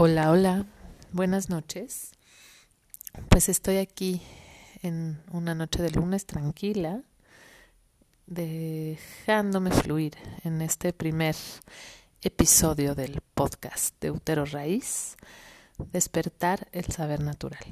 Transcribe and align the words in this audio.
Hola, 0.00 0.30
hola, 0.30 0.64
buenas 1.10 1.50
noches. 1.50 2.12
Pues 3.28 3.48
estoy 3.48 3.78
aquí 3.78 4.22
en 4.84 5.20
una 5.32 5.56
noche 5.56 5.82
de 5.82 5.90
lunes 5.90 6.24
tranquila, 6.24 7.02
dejándome 8.28 9.72
fluir 9.72 10.12
en 10.44 10.62
este 10.62 10.92
primer 10.92 11.34
episodio 12.22 12.94
del 12.94 13.20
podcast 13.34 14.00
de 14.00 14.12
Utero 14.12 14.44
Raíz, 14.44 15.16
Despertar 15.90 16.68
el 16.70 16.84
Saber 16.84 17.18
Natural. 17.18 17.64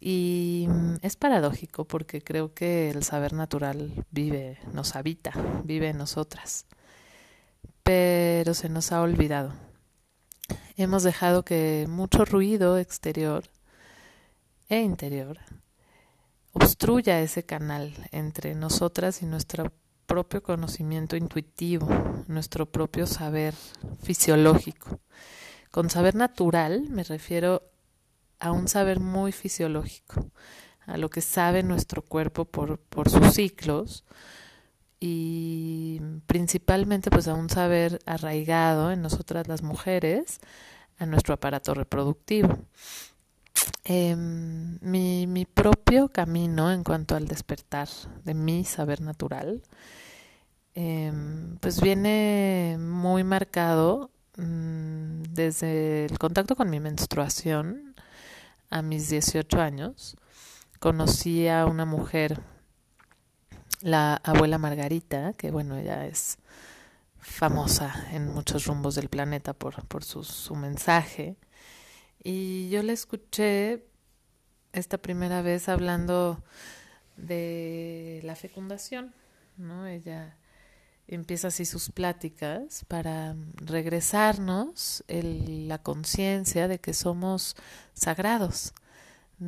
Y 0.00 0.68
es 1.02 1.16
paradójico 1.16 1.84
porque 1.84 2.22
creo 2.22 2.54
que 2.54 2.88
el 2.88 3.04
saber 3.04 3.34
natural 3.34 4.06
vive, 4.10 4.56
nos 4.72 4.96
habita, 4.96 5.32
vive 5.64 5.90
en 5.90 5.98
nosotras, 5.98 6.64
pero 7.82 8.54
se 8.54 8.70
nos 8.70 8.90
ha 8.90 9.02
olvidado 9.02 9.52
hemos 10.76 11.02
dejado 11.02 11.44
que 11.44 11.86
mucho 11.88 12.24
ruido 12.24 12.78
exterior 12.78 13.44
e 14.68 14.80
interior 14.80 15.38
obstruya 16.52 17.20
ese 17.20 17.44
canal 17.44 17.92
entre 18.10 18.54
nosotras 18.54 19.22
y 19.22 19.26
nuestro 19.26 19.72
propio 20.06 20.42
conocimiento 20.42 21.16
intuitivo, 21.16 21.88
nuestro 22.26 22.66
propio 22.66 23.06
saber 23.06 23.54
fisiológico. 24.02 25.00
Con 25.70 25.88
saber 25.88 26.14
natural 26.14 26.88
me 26.90 27.02
refiero 27.02 27.62
a 28.38 28.52
un 28.52 28.68
saber 28.68 29.00
muy 29.00 29.32
fisiológico, 29.32 30.30
a 30.86 30.98
lo 30.98 31.08
que 31.08 31.20
sabe 31.20 31.62
nuestro 31.62 32.02
cuerpo 32.02 32.44
por, 32.44 32.78
por 32.78 33.08
sus 33.08 33.34
ciclos, 33.34 34.04
y 35.04 36.00
principalmente 36.26 37.10
pues 37.10 37.26
a 37.26 37.34
un 37.34 37.50
saber 37.50 37.98
arraigado 38.06 38.92
en 38.92 39.02
nosotras 39.02 39.48
las 39.48 39.62
mujeres, 39.62 40.38
a 40.96 41.06
nuestro 41.06 41.34
aparato 41.34 41.74
reproductivo. 41.74 42.56
Em, 43.82 44.78
mi, 44.80 45.26
mi, 45.26 45.44
propio 45.44 46.08
camino 46.08 46.70
en 46.70 46.84
cuanto 46.84 47.16
al 47.16 47.26
despertar 47.26 47.88
de 48.24 48.34
mi 48.34 48.64
saber 48.64 49.00
natural, 49.00 49.62
em, 50.76 51.56
pues 51.58 51.80
viene 51.80 52.76
muy 52.78 53.24
marcado 53.24 54.10
mm, 54.36 55.22
desde 55.30 56.04
el 56.04 56.16
contacto 56.20 56.54
con 56.54 56.70
mi 56.70 56.78
menstruación 56.78 57.96
a 58.70 58.82
mis 58.82 59.08
18 59.08 59.60
años. 59.60 60.16
Conocí 60.78 61.48
a 61.48 61.66
una 61.66 61.86
mujer 61.86 62.40
la 63.80 64.16
abuela 64.16 64.58
Margarita, 64.58 65.32
que 65.34 65.50
bueno, 65.50 65.76
ella 65.76 66.06
es 66.06 66.38
famosa 67.18 67.94
en 68.12 68.26
muchos 68.26 68.66
rumbos 68.66 68.94
del 68.94 69.08
planeta 69.08 69.52
por, 69.52 69.86
por 69.86 70.04
su, 70.04 70.24
su 70.24 70.54
mensaje. 70.54 71.36
Y 72.22 72.68
yo 72.70 72.82
la 72.82 72.92
escuché 72.92 73.84
esta 74.72 74.98
primera 74.98 75.42
vez 75.42 75.68
hablando 75.68 76.42
de 77.16 78.20
la 78.24 78.36
fecundación, 78.36 79.14
¿no? 79.56 79.86
Ella 79.86 80.36
empieza 81.06 81.48
así 81.48 81.64
sus 81.64 81.90
pláticas 81.90 82.84
para 82.88 83.34
regresarnos 83.56 85.04
el, 85.08 85.68
la 85.68 85.78
conciencia 85.78 86.68
de 86.68 86.78
que 86.78 86.94
somos 86.94 87.56
sagrados, 87.92 88.72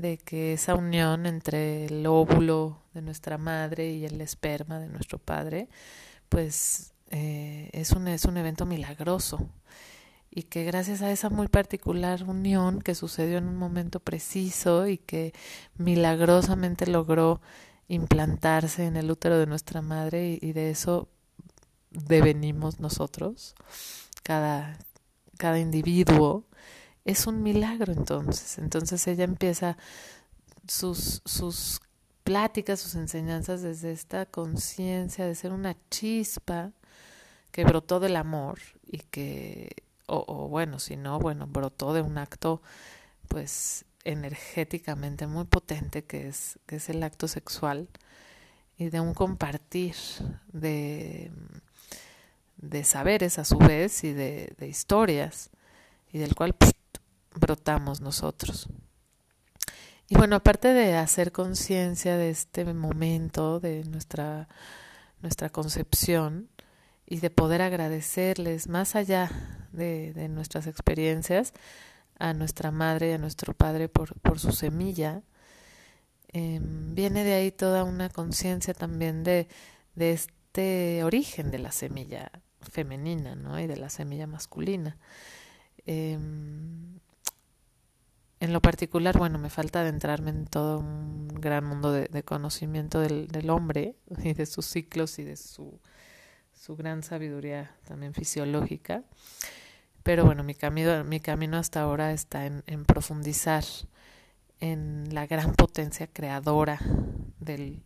de 0.01 0.19
que 0.19 0.55
esa 0.55 0.75
unión 0.75 1.25
entre 1.25 1.87
el 1.87 2.07
óvulo 2.07 2.79
de 2.95 3.03
nuestra 3.03 3.39
madre 3.39 3.93
y 3.93 4.05
el 4.05 4.21
esperma 4.21 4.81
de 4.81 4.89
nuestro 4.89 5.19
padre, 5.19 5.69
pues 6.29 6.93
eh, 7.11 7.71
es, 7.73 7.93
un, 7.93 8.09
es 8.09 8.25
un 8.25 8.37
evento 8.37 8.67
milagroso. 8.67 9.49
Y 10.31 10.45
que 10.45 10.65
gracias 10.65 11.01
a 11.01 11.13
esa 11.13 11.31
muy 11.31 11.47
particular 11.47 12.25
unión 12.25 12.83
que 12.83 12.97
sucedió 12.97 13.39
en 13.39 13.47
un 13.47 13.57
momento 13.57 14.01
preciso 14.01 14.89
y 14.89 14.99
que 14.99 15.33
milagrosamente 15.77 16.89
logró 16.89 17.41
implantarse 17.87 18.87
en 18.87 18.97
el 18.97 19.13
útero 19.13 19.39
de 19.39 19.47
nuestra 19.47 19.81
madre 19.81 20.39
y, 20.41 20.53
de 20.53 20.71
eso 20.71 21.09
devenimos 21.93 22.81
nosotros, 22.81 23.55
cada, 24.25 24.77
cada 25.39 25.61
individuo, 25.61 26.45
es 27.05 27.27
un 27.27 27.43
milagro 27.43 27.93
entonces. 27.93 28.59
Entonces 28.59 29.07
ella 29.07 29.25
empieza 29.25 29.77
sus, 30.67 31.23
sus 31.25 31.81
pláticas, 32.25 32.81
sus 32.81 32.95
enseñanzas 32.95 33.63
desde 33.63 33.93
esta 33.93 34.27
conciencia 34.27 35.27
de 35.27 35.35
ser 35.35 35.53
una 35.53 35.77
chispa 35.91 36.73
que 37.51 37.65
brotó 37.65 38.01
del 38.01 38.17
amor 38.17 38.59
y 38.87 38.99
que, 38.99 39.85
o, 40.07 40.49
bueno, 40.49 40.79
si 40.79 40.97
no, 40.97 41.21
bueno, 41.21 41.47
brotó 41.47 41.93
de 41.95 42.03
un 42.03 42.19
acto 42.19 42.63
pues 43.29 43.85
energéticamente 44.05 45.27
muy 45.27 45.45
potente 45.45 46.05
que 46.05 46.29
es, 46.29 46.59
que 46.67 46.77
es 46.77 46.89
el 46.89 47.03
acto 47.03 47.29
sexual 47.29 47.89
y 48.77 48.89
de 48.89 49.01
un 49.01 49.15
compartir 49.15 49.95
de, 50.53 51.31
de 52.57 52.85
saberes 52.85 53.39
a 53.39 53.45
su 53.45 53.59
vez 53.59 54.05
y 54.05 54.13
de, 54.13 54.55
de 54.59 54.69
historias 54.69 55.51
y 56.13 56.19
del 56.19 56.35
cual 56.35 56.55
brotamos 57.35 58.01
nosotros. 58.01 58.69
Y 60.09 60.17
bueno, 60.17 60.37
aparte 60.37 60.69
de 60.69 60.97
hacer 60.97 61.33
conciencia 61.33 62.17
de 62.17 62.31
este 62.31 62.65
momento, 62.73 63.59
de 63.61 63.85
nuestra, 63.85 64.49
nuestra 65.21 65.49
concepción, 65.49 66.49
y 67.07 67.21
de 67.21 67.31
poder 67.31 67.63
agradecerles 67.63 68.69
más 68.69 68.97
allá 68.97 69.31
de, 69.73 70.13
de 70.15 70.29
nuestras 70.29 70.67
experiencias 70.67 71.53
a 72.19 72.33
nuestra 72.33 72.71
madre 72.71 73.11
y 73.11 73.13
a 73.13 73.19
nuestro 73.19 73.55
padre 73.55 73.89
por, 73.89 74.19
por 74.21 74.39
su 74.39 74.53
semilla, 74.53 75.23
eh, 76.33 76.61
viene 76.63 77.25
de 77.25 77.35
ahí 77.35 77.51
toda 77.51 77.85
una 77.85 78.09
conciencia 78.09 78.75
también 78.75 79.25
de, 79.25 79.49
de 79.95 80.13
este 80.13 81.05
origen 81.05 81.51
de 81.51 81.59
la 81.59 81.73
semilla 81.73 82.31
femenina 82.61 83.35
¿no? 83.35 83.61
y 83.61 83.67
de 83.67 83.77
la 83.77 83.91
semilla 83.91 84.27
masculina. 84.27 84.97
Eh, 85.87 86.19
en 88.41 88.53
lo 88.53 88.61
particular, 88.61 89.17
bueno, 89.17 89.39
me 89.39 89.51
falta 89.51 89.81
adentrarme 89.81 90.31
en 90.31 90.47
todo 90.47 90.79
un 90.79 91.29
gran 91.29 91.65
mundo 91.65 91.93
de, 91.93 92.23
conocimiento 92.25 93.01
del, 93.01 93.29
del, 93.29 93.51
hombre 93.51 93.97
y 94.23 94.35
de 94.35 94.47
sus 94.47 94.67
ciclos 94.67 95.19
y 95.19 95.25
de 95.25 95.37
su, 95.37 95.81
su 96.53 96.77
gran 96.77 97.03
sabiduría 97.03 97.77
también 97.87 98.13
fisiológica. 98.15 99.03
Pero 100.03 100.25
bueno, 100.25 100.45
mi 100.45 100.55
camino, 100.55 101.03
mi 101.05 101.21
camino 101.21 101.57
hasta 101.57 101.81
ahora 101.81 102.13
está 102.13 102.45
en, 102.45 102.63
en 102.67 102.85
profundizar 102.85 103.65
en 104.61 105.15
la 105.15 105.27
gran 105.27 105.55
potencia 105.55 106.07
creadora 106.07 106.79
del, 107.41 107.83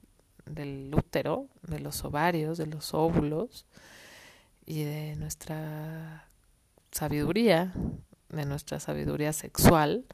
del 0.46 0.92
útero, 0.94 1.46
de 1.62 1.78
los 1.78 2.04
ovarios, 2.04 2.58
de 2.58 2.66
los 2.66 2.94
óvulos 2.94 3.66
y 4.66 4.82
de 4.82 5.14
nuestra 5.16 6.28
sabiduría, 6.90 7.72
de 8.30 8.44
nuestra 8.44 8.80
sabiduría 8.80 9.32
sexual 9.32 10.04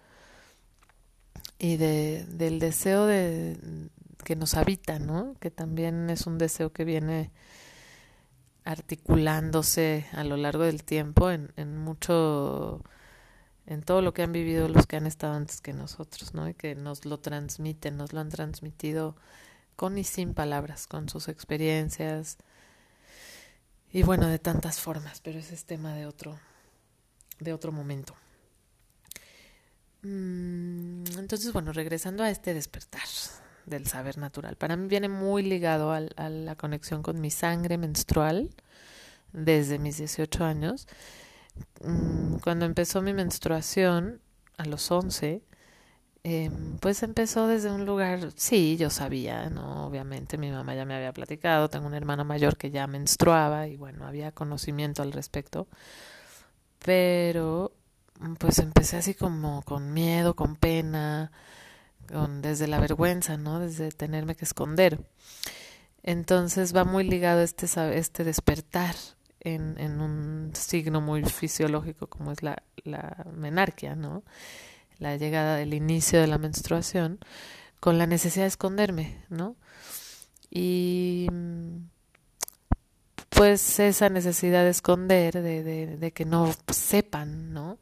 y 1.59 1.77
de, 1.77 2.25
del 2.28 2.59
deseo 2.59 3.06
de 3.06 3.59
que 4.25 4.37
nos 4.37 4.55
habita, 4.55 4.99
¿no? 4.99 5.34
Que 5.41 5.50
también 5.50 6.10
es 6.10 6.27
un 6.27 6.38
deseo 6.38 6.72
que 6.72 6.84
viene 6.84 7.31
articulándose 8.65 10.06
a 10.12 10.25
lo 10.25 10.37
largo 10.37 10.65
del 10.65 10.84
tiempo 10.84 11.31
en, 11.31 11.53
en 11.56 11.77
mucho 11.77 12.82
en 13.66 13.82
todo 13.82 14.03
lo 14.03 14.12
que 14.12 14.22
han 14.22 14.32
vivido 14.32 14.69
los 14.69 14.87
que 14.87 14.97
han 14.97 15.06
estado 15.06 15.34
antes 15.34 15.60
que 15.60 15.72
nosotros, 15.72 16.34
¿no? 16.34 16.49
Y 16.49 16.55
que 16.55 16.75
nos 16.75 17.05
lo 17.05 17.19
transmiten, 17.21 17.97
nos 17.97 18.12
lo 18.12 18.21
han 18.21 18.28
transmitido 18.28 19.16
con 19.76 19.99
y 19.99 20.05
sin 20.05 20.34
palabras, 20.34 20.87
con 20.87 21.09
sus 21.09 21.28
experiencias 21.28 22.38
y 23.91 24.03
bueno, 24.03 24.26
de 24.28 24.38
tantas 24.38 24.81
formas, 24.81 25.21
pero 25.21 25.38
ese 25.38 25.55
es 25.55 25.65
tema 25.65 25.94
de 25.94 26.06
otro 26.06 26.38
de 27.41 27.52
otro 27.52 27.73
momento. 27.73 28.14
Mm, 30.05 31.05
entonces, 31.19 31.53
bueno, 31.53 31.73
regresando 31.73 32.23
a 32.23 32.31
este 32.31 32.55
despertar 32.55 33.03
del 33.67 33.87
saber 33.87 34.19
natural, 34.19 34.56
para 34.56 34.77
mí 34.77 34.87
viene 34.89 35.09
muy 35.09 35.43
ligado 35.43 35.93
a, 35.93 36.01
la 36.01 36.56
conexión 36.56 37.03
con 37.03 37.21
mi 37.21 37.31
sangre 37.31 37.79
menstrual 37.79 38.51
desde 39.33 39.79
mis 39.79 39.99
18 39.99 40.45
años. 40.45 40.87
Mm, 41.83 42.37
cuando 42.39 42.67
empezó 42.67 43.03
mi 43.03 43.15
menstruación, 43.15 44.21
a 44.56 44.65
los 44.67 44.91
11, 44.91 45.43
eh, 46.25 46.51
pues 46.81 47.03
empezó 47.03 47.47
desde 47.49 47.71
un 47.71 47.87
lugar, 47.87 48.31
sí, 48.37 48.77
yo 48.77 48.91
sabía, 48.91 49.51
¿no? 49.51 49.87
Obviamente 49.87 50.39
mi 50.39 50.51
mamá 50.51 50.75
ya 50.75 50.85
me 50.85 50.95
había 50.95 51.12
platicado, 51.12 51.69
tengo 51.69 51.87
un 51.87 51.95
hermano 51.95 52.25
mayor 52.25 52.56
que 52.56 52.71
ya 52.71 52.87
menstruaba 52.87 53.69
y 53.69 53.77
bueno, 53.77 54.06
había 54.06 54.33
conocimiento 54.33 55.03
al 55.03 55.12
respecto, 55.12 55.69
pero 56.85 57.73
pues 58.38 58.59
empecé 58.59 58.97
así 58.97 59.15
como 59.15 59.62
con 59.62 59.93
miedo, 59.93 60.35
con 60.35 60.56
pena, 60.56 61.32
con, 62.09 62.43
desde 62.43 62.67
la 62.67 62.81
vergüenza, 62.81 63.37
¿no? 63.37 63.61
Desde 63.61 63.91
tenerme 63.91 64.35
que 64.35 64.44
esconder. 64.44 65.00
Entonces 66.03 66.75
va 66.75 66.85
muy 66.85 67.05
ligado 67.05 67.41
este, 67.41 67.67
este 67.97 68.25
despertar 68.25 68.94
en, 69.41 69.79
en 69.79 70.00
un 70.00 70.50
signo 70.55 71.00
muy 71.00 71.25
fisiológico 71.25 72.09
como 72.09 72.32
es 72.32 72.43
la, 72.43 72.62
menarquia, 73.32 73.94
¿no? 73.94 74.23
La 74.99 75.17
llegada 75.17 75.56
del 75.56 75.75
inicio 75.75 76.20
de 76.20 76.27
la 76.27 76.38
menstruación, 76.38 77.19
con 77.81 77.99
la 77.99 78.06
necesidad 78.06 78.44
de 78.44 78.49
esconderme, 78.49 79.25
¿no? 79.29 79.56
Y 80.50 81.29
pues 83.31 83.81
esa 83.81 84.09
necesidad 84.09 84.62
de 84.65 84.70
esconder, 84.70 85.43
de, 85.43 85.62
de, 85.65 85.97
de 85.97 86.12
que 86.12 86.25
no 86.25 86.53
sepan, 86.70 87.53
¿no? 87.53 87.79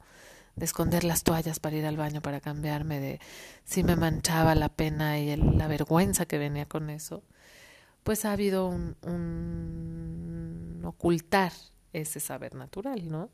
De 0.56 0.64
esconder 0.64 1.04
las 1.04 1.22
toallas 1.22 1.60
para 1.60 1.76
ir 1.76 1.86
al 1.86 1.96
baño 1.96 2.20
para 2.20 2.40
cambiarme, 2.40 3.00
de 3.00 3.20
si 3.64 3.84
me 3.84 3.96
manchaba 3.96 4.54
la 4.54 4.68
pena 4.68 5.18
y 5.18 5.30
el, 5.30 5.58
la 5.58 5.66
vergüenza 5.66 6.26
que 6.26 6.38
venía 6.38 6.66
con 6.66 6.90
eso, 6.90 7.22
pues 8.02 8.24
ha 8.24 8.32
habido 8.32 8.66
un, 8.66 8.96
un 9.02 10.82
ocultar 10.84 11.52
ese 11.92 12.20
saber 12.20 12.54
natural, 12.54 13.08
¿no? 13.08 13.30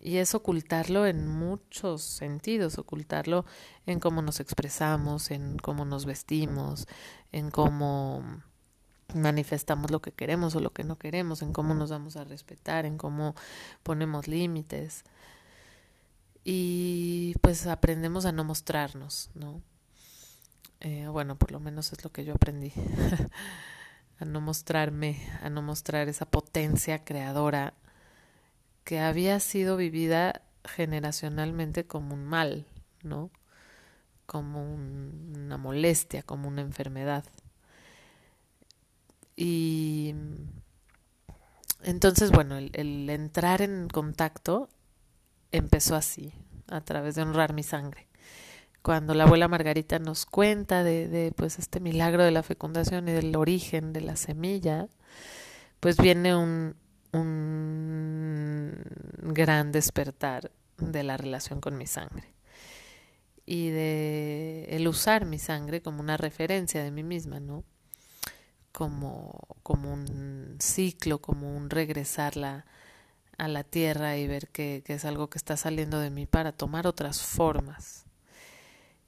Y 0.00 0.18
es 0.18 0.34
ocultarlo 0.34 1.06
en 1.06 1.26
muchos 1.26 2.02
sentidos, 2.02 2.78
ocultarlo 2.78 3.46
en 3.86 4.00
cómo 4.00 4.20
nos 4.20 4.38
expresamos, 4.38 5.30
en 5.30 5.56
cómo 5.58 5.86
nos 5.86 6.04
vestimos, 6.04 6.86
en 7.32 7.50
cómo 7.50 8.22
manifestamos 9.14 9.90
lo 9.90 10.02
que 10.02 10.12
queremos 10.12 10.54
o 10.56 10.60
lo 10.60 10.72
que 10.72 10.84
no 10.84 10.98
queremos, 10.98 11.40
en 11.40 11.52
cómo 11.52 11.74
nos 11.74 11.90
vamos 11.90 12.16
a 12.16 12.24
respetar, 12.24 12.84
en 12.84 12.98
cómo 12.98 13.34
ponemos 13.82 14.28
límites 14.28 15.04
y 16.44 17.34
pues 17.40 17.66
aprendemos 17.66 18.26
a 18.26 18.32
no 18.32 18.44
mostrarnos, 18.44 19.30
¿no? 19.34 19.62
Eh, 20.80 21.08
bueno, 21.08 21.36
por 21.36 21.50
lo 21.50 21.60
menos 21.60 21.92
es 21.92 22.04
lo 22.04 22.12
que 22.12 22.26
yo 22.26 22.34
aprendí, 22.34 22.72
a 24.18 24.24
no 24.26 24.42
mostrarme, 24.42 25.26
a 25.42 25.48
no 25.48 25.62
mostrar 25.62 26.08
esa 26.08 26.26
potencia 26.26 27.04
creadora 27.04 27.72
que 28.84 29.00
había 29.00 29.40
sido 29.40 29.78
vivida 29.78 30.42
generacionalmente 30.66 31.86
como 31.86 32.14
un 32.14 32.26
mal, 32.26 32.66
¿no? 33.02 33.30
Como 34.26 34.62
un, 34.62 35.32
una 35.36 35.56
molestia, 35.56 36.22
como 36.22 36.48
una 36.48 36.60
enfermedad. 36.60 37.24
Y 39.36 40.14
entonces, 41.82 42.30
bueno, 42.30 42.58
el 42.58 43.08
entrar 43.08 43.62
en 43.62 43.88
contacto 43.88 44.68
empezó 45.56 45.96
así, 45.96 46.32
a 46.68 46.80
través 46.80 47.14
de 47.14 47.22
honrar 47.22 47.52
mi 47.52 47.62
sangre. 47.62 48.08
Cuando 48.82 49.14
la 49.14 49.24
abuela 49.24 49.48
Margarita 49.48 49.98
nos 49.98 50.26
cuenta 50.26 50.82
de, 50.82 51.08
de 51.08 51.32
pues 51.32 51.58
este 51.58 51.80
milagro 51.80 52.22
de 52.22 52.30
la 52.30 52.42
fecundación 52.42 53.08
y 53.08 53.12
del 53.12 53.34
origen 53.36 53.92
de 53.92 54.02
la 54.02 54.16
semilla, 54.16 54.88
pues 55.80 55.96
viene 55.96 56.36
un, 56.36 56.76
un 57.12 58.74
gran 59.22 59.72
despertar 59.72 60.50
de 60.78 61.02
la 61.02 61.16
relación 61.16 61.60
con 61.60 61.78
mi 61.78 61.86
sangre 61.86 62.34
y 63.46 63.70
de 63.70 64.66
el 64.70 64.88
usar 64.88 65.24
mi 65.26 65.38
sangre 65.38 65.82
como 65.82 66.00
una 66.00 66.16
referencia 66.16 66.82
de 66.82 66.90
mí 66.90 67.02
misma, 67.02 67.40
¿no? 67.40 67.64
Como, 68.72 69.56
como 69.62 69.92
un 69.92 70.56
ciclo, 70.58 71.20
como 71.20 71.56
un 71.56 71.70
regresarla 71.70 72.66
a 73.38 73.48
la 73.48 73.64
tierra 73.64 74.16
y 74.16 74.26
ver 74.26 74.48
que, 74.48 74.82
que, 74.84 74.94
es 74.94 75.04
algo 75.04 75.28
que 75.30 75.38
está 75.38 75.56
saliendo 75.56 75.98
de 75.98 76.10
mí 76.10 76.26
para 76.26 76.52
tomar 76.52 76.86
otras 76.86 77.22
formas. 77.22 78.04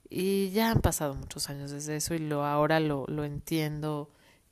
Y 0.09 0.49
ya 0.51 0.71
han 0.71 0.81
pasado 0.81 1.15
muchos 1.15 1.49
años 1.49 1.71
desde 1.71 1.97
eso 1.97 2.13
y 2.13 2.19
lo 2.19 2.45
ahora 2.45 2.79
lo, 2.79 3.05
lo 3.07 3.25
entiendo 3.25 4.09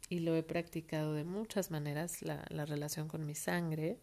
y 0.09 0.19
lo 0.19 0.35
he 0.35 0.43
practicado 0.43 1.13
de 1.13 1.23
muchas 1.23 1.71
maneras, 1.71 2.21
la, 2.21 2.45
la 2.49 2.65
relación 2.65 3.07
con 3.07 3.25
mi 3.25 3.35
sangre. 3.35 3.99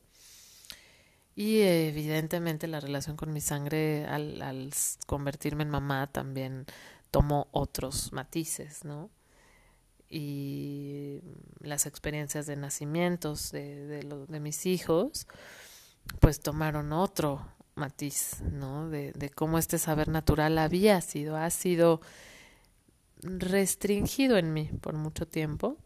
Y 1.35 1.61
evidentemente 1.61 2.67
la 2.67 2.81
relación 2.81 3.17
con 3.17 3.33
mi 3.33 3.41
sangre 3.41 4.05
al, 4.07 4.71
convertirme 5.07 5.63
en 5.63 5.71
mamá 5.71 6.07
también 6.07 6.67
tomó 7.11 7.49
otros 7.53 8.13
matices, 8.13 8.85
¿no? 8.85 9.11
y 10.15 11.23
las 11.61 11.87
experiencias 11.87 12.47
de 12.47 12.57
nacimientos 12.57 13.51
de, 13.51 14.05
de 14.29 14.41
mis 14.41 14.67
hijos, 14.67 15.27
pues 16.21 16.41
tomaron 16.41 16.93
otro 16.93 17.47
matiz, 17.75 18.43
¿no? 18.53 18.89
De, 18.89 19.31
cómo 19.35 19.59
este 19.59 19.79
saber 19.79 20.09
natural 20.09 20.59
había 20.59 21.01
sido, 21.01 21.37
ha 21.37 21.51
sido 21.51 22.01
restringido 23.23 24.37
en 24.37 24.53
mí 24.53 24.71
por 24.81 24.95
mucho 24.95 25.27
tiempo. 25.27 25.79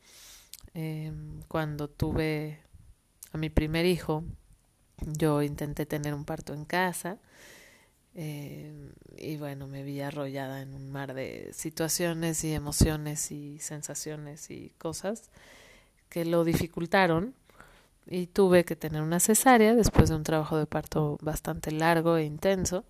Eh, 0.75 1.13
cuando 1.49 1.89
tuve 1.89 2.61
a 3.33 3.39
mi 3.39 3.51
primer 3.51 3.87
hijo, 3.87 4.25
yo 4.99 5.43
intenté 5.43 5.87
tener 5.87 6.15
un 6.15 6.25
parto 6.25 6.55
en 6.55 6.65
casa 6.65 7.19
eh, 8.19 8.73
y 9.19 9.37
bueno, 9.37 9.67
me 9.67 9.83
vi 9.83 10.01
arrollada 10.01 10.62
en 10.62 10.73
un 10.75 10.91
mar 10.91 11.12
de 11.12 11.51
situaciones 11.53 12.43
y 12.45 12.55
emociones 12.55 13.31
y 13.31 13.59
sensaciones 13.59 14.51
y 14.51 14.71
cosas 14.79 15.31
que 16.09 16.25
lo 16.25 16.43
dificultaron 16.45 17.35
y 18.08 18.29
tuve 18.29 18.64
que 18.64 18.76
tener 18.76 19.03
una 19.03 19.20
cesárea 19.20 19.75
después 19.75 20.08
de 20.08 20.17
un 20.17 20.23
trabajo 20.23 20.56
de 20.56 20.67
parto 20.67 21.19
bastante 21.20 21.73
largo 21.73 22.17
e 22.17 22.25
intenso. 22.25 22.85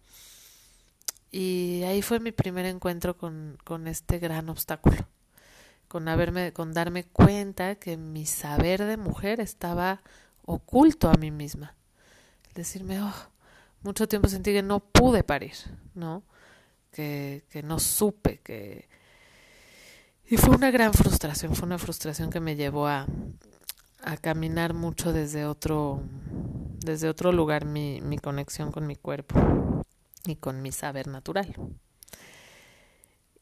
Y 1.30 1.82
ahí 1.84 2.02
fue 2.02 2.20
mi 2.20 2.32
primer 2.32 2.66
encuentro 2.66 3.16
con, 3.16 3.58
con 3.64 3.88
este 3.88 4.18
gran 4.18 4.48
obstáculo, 4.48 5.06
con 5.88 6.08
haberme, 6.08 6.52
con 6.52 6.72
darme 6.72 7.04
cuenta 7.04 7.76
que 7.76 7.96
mi 7.96 8.26
saber 8.26 8.84
de 8.84 8.96
mujer 8.96 9.40
estaba 9.40 10.02
oculto 10.44 11.08
a 11.08 11.14
mí 11.14 11.30
misma. 11.30 11.74
Decirme, 12.54 13.00
oh, 13.02 13.14
mucho 13.82 14.08
tiempo 14.08 14.28
sentí 14.28 14.52
que 14.52 14.62
no 14.62 14.80
pude 14.80 15.24
parir, 15.24 15.54
¿no? 15.94 16.22
Que, 16.92 17.44
que 17.50 17.62
no 17.62 17.78
supe, 17.78 18.40
que... 18.42 18.88
Y 20.28 20.38
fue 20.38 20.56
una 20.56 20.70
gran 20.70 20.92
frustración, 20.92 21.54
fue 21.54 21.66
una 21.66 21.78
frustración 21.78 22.30
que 22.30 22.40
me 22.40 22.56
llevó 22.56 22.88
a, 22.88 23.06
a 24.02 24.16
caminar 24.16 24.74
mucho 24.74 25.12
desde 25.12 25.44
otro, 25.44 26.02
desde 26.84 27.08
otro 27.08 27.32
lugar 27.32 27.64
mi, 27.64 28.00
mi 28.00 28.18
conexión 28.18 28.72
con 28.72 28.86
mi 28.86 28.96
cuerpo 28.96 29.84
y 30.26 30.36
con 30.36 30.62
mi 30.62 30.72
saber 30.72 31.06
natural. 31.08 31.54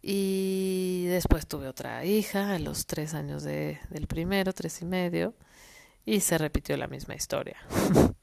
Y 0.01 1.06
después 1.06 1.47
tuve 1.47 1.67
otra 1.67 2.05
hija 2.05 2.55
a 2.55 2.59
los 2.59 2.87
tres 2.87 3.15
años 3.15 3.43
de, 3.43 3.81
del 3.89 4.06
primero, 4.06 4.53
tres 4.53 4.83
y 4.83 4.85
medio, 4.85 5.35
y 6.05 6.21
se 6.21 6.37
repitió 6.37 6.77
la 6.77 6.89
misma 6.89 7.15
historia. 7.15 7.56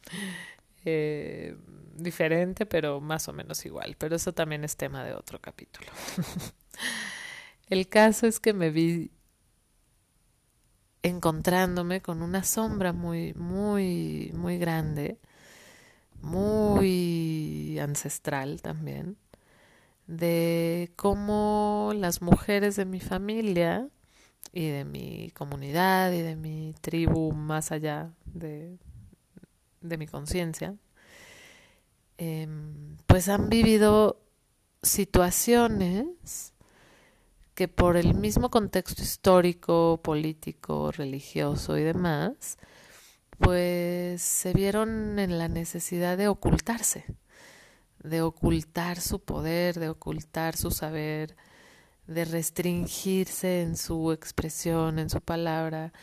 eh, 0.86 1.56
diferente, 1.95 2.66
pero 2.66 3.01
más 3.01 3.28
o 3.28 3.33
menos 3.33 3.66
igual. 3.66 3.95
Pero 3.97 4.16
eso 4.16 4.33
también 4.33 4.64
es 4.64 4.78
tema 4.78 5.04
de 5.04 5.14
otro 5.14 5.40
capítulo. 5.40 5.88
El 7.69 7.88
caso 7.88 8.28
es 8.28 8.40
que 8.40 8.54
me 8.54 8.69
vi 8.69 9.11
encontrándome 11.04 12.02
con 12.02 12.22
una 12.22 12.44
sombra 12.44 12.94
muy, 12.94 13.34
muy, 13.34 14.31
muy 14.36 14.58
grande, 14.58 15.18
muy 16.22 17.80
ancestral 17.80 18.62
también, 18.62 19.18
de 20.08 20.92
cómo 20.96 21.94
las 21.96 22.22
mujeres 22.22 22.76
de 22.76 22.86
mi 22.86 23.00
familia 23.00 23.90
y 24.54 24.68
de 24.70 24.86
mi 24.86 25.31
comunidad 25.31 26.12
y 26.12 26.22
de 26.22 26.36
mi 26.36 26.76
tribu 26.81 27.31
más 27.34 27.72
allá 27.72 28.12
de, 28.26 28.78
de 29.81 29.98
mi 29.98 30.08
conciencia, 30.08 30.76
eh, 32.18 32.48
pues 33.08 33.30
han 33.30 33.50
vivido 33.50 34.22
situaciones 34.84 36.51
que 37.54 37.68
por 37.68 37.98
el 37.98 38.16
mismo 38.16 38.50
contexto 38.50 39.02
histórico, 39.02 40.00
político, 40.04 40.92
religioso 40.92 41.78
y 41.78 41.84
demás, 41.84 42.58
pues 43.38 44.22
se 44.22 44.54
vieron 44.54 45.20
en 45.20 45.38
la 45.38 45.48
necesidad 45.48 46.18
de 46.18 46.28
ocultarse, 46.28 47.06
de 48.04 48.22
ocultar 48.22 49.00
su 49.02 49.20
poder, 49.20 49.80
de 49.80 49.90
ocultar 49.90 50.56
su 50.58 50.72
saber, 50.72 51.36
de 52.08 52.26
restringirse 52.26 53.62
en 53.62 53.78
su 53.78 54.12
expresión, 54.12 55.00
en 55.00 55.10
su 55.10 55.22
palabra, 55.22 55.94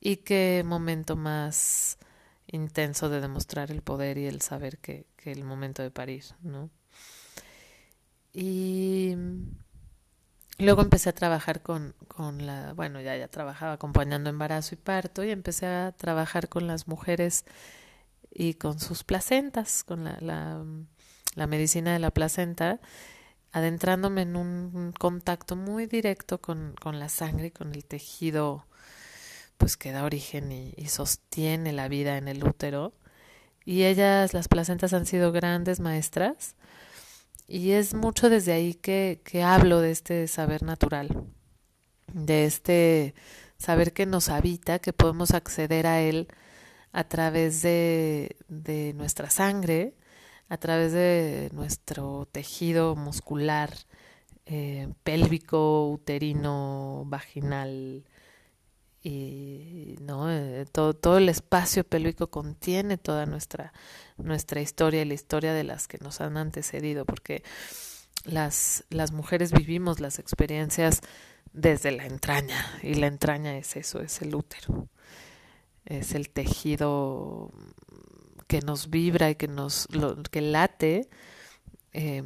y 0.00 0.16
qué 0.18 0.62
momento 0.64 1.16
más 1.16 1.98
intenso 2.46 3.08
de 3.08 3.20
demostrar 3.20 3.70
el 3.70 3.82
poder 3.82 4.18
y 4.18 4.26
el 4.26 4.40
saber 4.42 4.78
que, 4.78 5.06
que 5.16 5.32
el 5.32 5.44
momento 5.44 5.82
de 5.82 5.90
parir, 5.90 6.24
¿no? 6.42 6.70
Y 8.32 9.14
luego 10.58 10.82
empecé 10.82 11.10
a 11.10 11.14
trabajar 11.14 11.62
con, 11.62 11.94
con 12.08 12.46
la, 12.46 12.72
bueno, 12.74 13.00
ya, 13.00 13.16
ya 13.16 13.28
trabajaba 13.28 13.72
acompañando 13.72 14.30
embarazo 14.30 14.74
y 14.74 14.78
parto 14.78 15.24
y 15.24 15.30
empecé 15.30 15.66
a 15.66 15.92
trabajar 15.92 16.48
con 16.48 16.66
las 16.66 16.88
mujeres 16.88 17.44
y 18.30 18.54
con 18.54 18.80
sus 18.80 19.04
placentas, 19.04 19.84
con 19.84 20.04
la, 20.04 20.18
la, 21.34 21.46
medicina 21.46 21.92
de 21.92 21.98
la 21.98 22.10
placenta, 22.10 22.80
adentrándome 23.52 24.22
en 24.22 24.36
un 24.36 24.92
contacto 24.98 25.56
muy 25.56 25.86
directo 25.86 26.40
con, 26.40 26.74
con 26.80 26.98
la 26.98 27.08
sangre 27.08 27.48
y 27.48 27.50
con 27.50 27.74
el 27.74 27.84
tejido 27.84 28.66
pues 29.62 29.76
que 29.76 29.92
da 29.92 30.02
origen 30.02 30.50
y, 30.50 30.74
sostiene 30.88 31.72
la 31.72 31.86
vida 31.86 32.18
en 32.18 32.26
el 32.26 32.42
útero. 32.42 32.92
Y 33.64 33.84
ellas, 33.84 34.34
las 34.34 34.48
placentas, 34.48 34.92
han 34.92 35.06
sido 35.06 35.30
grandes 35.30 35.78
maestras. 35.78 36.56
Y 37.52 37.72
es 37.72 37.92
mucho 37.92 38.30
desde 38.30 38.52
ahí 38.52 38.72
que, 38.72 39.20
que 39.24 39.42
hablo 39.42 39.80
de 39.80 39.90
este 39.90 40.26
saber 40.26 40.62
natural, 40.62 41.26
de 42.10 42.46
este 42.46 43.14
saber 43.58 43.92
que 43.92 44.06
nos 44.06 44.30
habita, 44.30 44.78
que 44.78 44.94
podemos 44.94 45.32
acceder 45.32 45.86
a 45.86 46.00
él 46.00 46.28
a 46.92 47.04
través 47.04 47.60
de, 47.60 48.36
de 48.48 48.94
nuestra 48.94 49.28
sangre, 49.28 49.92
a 50.48 50.56
través 50.56 50.92
de 50.92 51.50
nuestro 51.52 52.26
tejido 52.32 52.96
muscular, 52.96 53.70
eh, 54.46 54.88
pélvico, 55.04 55.90
uterino, 55.90 57.04
vaginal, 57.04 58.06
y 59.02 59.96
no 60.00 60.30
eh, 60.30 60.64
todo, 60.70 60.94
todo 60.94 61.18
el 61.18 61.28
espacio 61.28 61.84
pélvico 61.84 62.28
contiene 62.28 62.98
toda 62.98 63.26
nuestra 63.26 63.72
nuestra 64.16 64.60
historia 64.60 65.02
y 65.02 65.04
la 65.04 65.14
historia 65.14 65.52
de 65.52 65.64
las 65.64 65.88
que 65.88 65.98
nos 65.98 66.20
han 66.20 66.36
antecedido 66.36 67.04
porque 67.04 67.42
las 68.24 68.84
las 68.90 69.10
mujeres 69.10 69.52
vivimos 69.52 69.98
las 69.98 70.20
experiencias 70.20 71.00
desde 71.52 71.90
la 71.90 72.06
entraña 72.06 72.78
y 72.82 72.94
la 72.94 73.08
entraña 73.08 73.56
es 73.56 73.76
eso 73.76 74.00
es 74.00 74.22
el 74.22 74.34
útero 74.34 74.88
es 75.84 76.14
el 76.14 76.30
tejido 76.30 77.50
que 78.46 78.60
nos 78.60 78.88
vibra 78.88 79.30
y 79.30 79.34
que 79.34 79.48
nos 79.48 79.88
que 80.30 80.40
late 80.42 81.08
eh, 81.92 82.22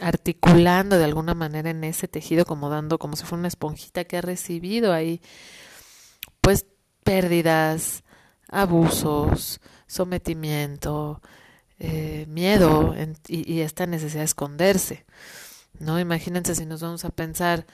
articulando 0.00 0.98
de 0.98 1.04
alguna 1.04 1.34
manera 1.34 1.70
en 1.70 1.84
ese 1.84 2.08
tejido, 2.08 2.44
como 2.44 2.68
dando, 2.70 2.98
como 2.98 3.16
si 3.16 3.24
fuera 3.24 3.40
una 3.40 3.48
esponjita 3.48 4.04
que 4.04 4.16
ha 4.16 4.20
recibido 4.20 4.92
ahí, 4.92 5.20
pues 6.40 6.66
pérdidas, 7.04 8.04
abusos, 8.48 9.60
sometimiento, 9.86 11.22
eh, 11.78 12.26
miedo 12.28 12.94
y, 13.28 13.60
esta 13.60 13.86
necesidad 13.86 14.20
de 14.20 14.26
esconderse. 14.26 15.06
¿no? 15.78 16.00
Imagínense 16.00 16.54
si 16.54 16.66
nos 16.66 16.82
vamos 16.82 17.04
a 17.04 17.10
pensar, 17.10 17.66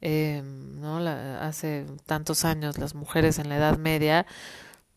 eh, 0.00 0.42
¿no? 0.44 0.98
hace 0.98 1.86
tantos 2.06 2.44
años 2.44 2.78
las 2.78 2.94
mujeres 2.94 3.38
en 3.38 3.48
la 3.48 3.56
Edad 3.56 3.78
Media, 3.78 4.26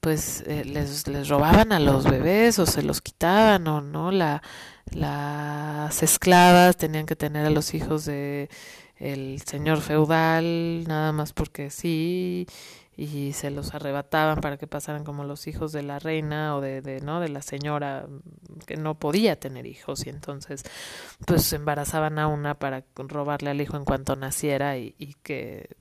pues 0.05 0.43
eh, 0.45 0.63
les, 0.65 1.07
les 1.07 1.29
robaban 1.29 1.71
a 1.71 1.79
los 1.79 2.03
bebés 2.03 2.59
o 2.59 2.67
se 2.67 2.83
los 2.83 3.01
quitaban 3.01 3.67
o 3.67 3.81
no 3.81 4.11
la 4.11 4.43
las 4.91 6.03
esclavas 6.03 6.77
tenían 6.77 7.07
que 7.07 7.15
tener 7.15 7.43
a 7.43 7.49
los 7.49 7.73
hijos 7.73 8.05
de 8.05 8.47
el 8.97 9.41
señor 9.41 9.81
feudal 9.81 10.83
nada 10.87 11.11
más 11.11 11.33
porque 11.33 11.71
sí 11.71 12.45
y 12.95 13.33
se 13.33 13.49
los 13.49 13.73
arrebataban 13.73 14.41
para 14.41 14.57
que 14.57 14.67
pasaran 14.67 15.05
como 15.05 15.23
los 15.23 15.47
hijos 15.47 15.71
de 15.71 15.81
la 15.81 15.97
reina 15.97 16.55
o 16.55 16.61
de, 16.61 16.83
de 16.83 17.01
no 17.01 17.19
de 17.19 17.29
la 17.29 17.41
señora 17.41 18.05
que 18.67 18.77
no 18.77 18.99
podía 18.99 19.39
tener 19.39 19.65
hijos 19.65 20.05
y 20.05 20.11
entonces 20.11 20.61
pues 21.25 21.51
embarazaban 21.51 22.19
a 22.19 22.27
una 22.27 22.59
para 22.59 22.83
robarle 22.95 23.49
al 23.49 23.59
hijo 23.59 23.75
en 23.75 23.85
cuanto 23.85 24.15
naciera 24.15 24.77
y, 24.77 24.93
y 24.99 25.15
que 25.23 25.77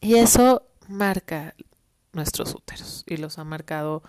y 0.00 0.18
eso 0.18 0.62
marca 0.86 1.56
nuestros 2.14 2.54
úteros 2.54 3.04
y 3.06 3.16
los 3.16 3.38
ha 3.38 3.44
marcado 3.44 4.02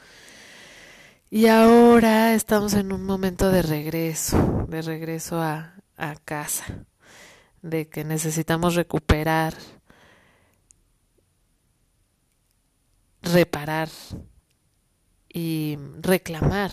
y 1.30 1.48
ahora 1.48 2.34
estamos 2.34 2.76
en 2.76 2.94
un 2.94 3.04
momento 3.04 3.50
de 3.50 3.62
regreso, 3.62 4.66
de 4.70 4.82
regreso 4.82 5.42
a, 5.42 5.74
a 5.98 6.16
casa, 6.16 6.86
de 7.62 7.90
que 7.90 8.04
necesitamos 8.04 8.76
recuperar, 8.76 9.54
reparar 13.22 13.90
y 15.28 15.78
reclamar 16.00 16.72